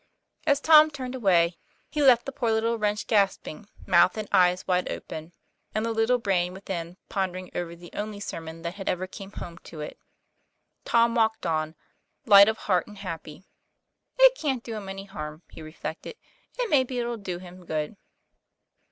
[0.47, 1.59] As Tom turned away,
[1.91, 5.31] he left the poor little wretch gasping, mouth and eyes wide open,
[5.75, 9.59] and the little brain within pondering over the only sermon that had ever came home
[9.59, 9.99] to it.
[10.85, 11.75] Tom walked on,
[12.25, 13.43] light of heart and happy.
[14.17, 16.15] "It can't do him any harm," he reflected,
[16.57, 17.95] u and maybe it'll do him good."